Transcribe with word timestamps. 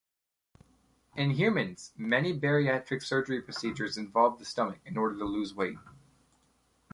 In 1.15 1.29
humans, 1.29 1.91
many 1.95 2.33
bariatric 2.33 3.03
surgery 3.03 3.39
procedures 3.39 3.99
involve 3.99 4.39
the 4.39 4.45
stomach, 4.45 4.79
in 4.83 4.97
order 4.97 5.15
to 5.19 5.25
lose 5.25 5.53
weight. 5.53 5.77